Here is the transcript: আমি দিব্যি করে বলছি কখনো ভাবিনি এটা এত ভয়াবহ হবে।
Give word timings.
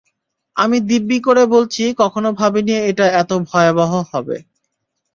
আমি 0.55 0.77
দিব্যি 0.89 1.17
করে 1.27 1.43
বলছি 1.47 1.83
কখনো 1.97 2.29
ভাবিনি 2.39 2.75
এটা 2.89 3.05
এত 3.21 3.31
ভয়াবহ 3.49 3.91
হবে। 4.11 4.37